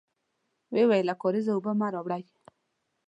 [0.73, 2.23] ويې ويل: له کارېزه اوبه مه راوړی!